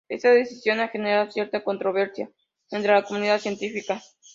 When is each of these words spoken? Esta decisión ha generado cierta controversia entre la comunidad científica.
Esta 0.09 0.31
decisión 0.31 0.79
ha 0.79 0.87
generado 0.87 1.29
cierta 1.29 1.63
controversia 1.63 2.31
entre 2.71 2.91
la 2.91 3.03
comunidad 3.03 3.39
científica. 3.39 4.01